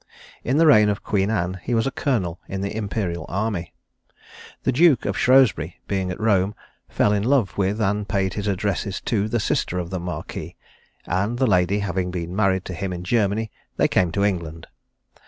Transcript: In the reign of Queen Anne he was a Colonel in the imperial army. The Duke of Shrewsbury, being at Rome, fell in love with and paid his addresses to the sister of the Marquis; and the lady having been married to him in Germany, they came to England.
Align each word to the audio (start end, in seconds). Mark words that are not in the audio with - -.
In 0.43 0.57
the 0.57 0.65
reign 0.65 0.89
of 0.89 1.03
Queen 1.03 1.29
Anne 1.29 1.59
he 1.61 1.75
was 1.75 1.85
a 1.85 1.91
Colonel 1.91 2.39
in 2.47 2.61
the 2.61 2.75
imperial 2.75 3.23
army. 3.29 3.71
The 4.63 4.71
Duke 4.71 5.05
of 5.05 5.15
Shrewsbury, 5.15 5.79
being 5.87 6.09
at 6.09 6.19
Rome, 6.19 6.55
fell 6.89 7.13
in 7.13 7.21
love 7.21 7.55
with 7.55 7.79
and 7.79 8.09
paid 8.09 8.33
his 8.33 8.47
addresses 8.47 8.99
to 9.01 9.27
the 9.27 9.39
sister 9.39 9.77
of 9.77 9.91
the 9.91 9.99
Marquis; 9.99 10.55
and 11.05 11.37
the 11.37 11.45
lady 11.45 11.77
having 11.77 12.09
been 12.09 12.35
married 12.35 12.65
to 12.65 12.73
him 12.73 12.91
in 12.91 13.03
Germany, 13.03 13.51
they 13.77 13.87
came 13.87 14.11
to 14.13 14.23
England. 14.25 14.65